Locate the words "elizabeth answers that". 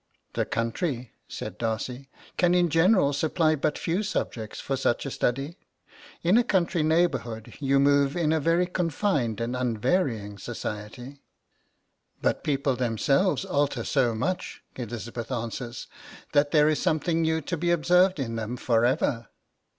14.75-16.49